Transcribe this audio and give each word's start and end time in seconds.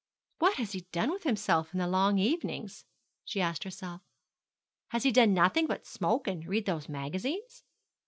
'What 0.39 0.55
has 0.55 0.71
he 0.71 0.87
done 0.91 1.11
with 1.11 1.25
himself 1.25 1.71
in 1.73 1.77
the 1.79 1.85
long 1.87 2.17
evenings?' 2.17 2.85
she 3.23 3.39
asked 3.39 3.63
herself. 3.63 4.01
'Has 4.87 5.03
he 5.03 5.11
done 5.11 5.35
nothing 5.35 5.67
but 5.67 5.85
smoke 5.85 6.27
and 6.27 6.43
read 6.47 6.65
those 6.65 6.89
magazines?' 6.89 7.63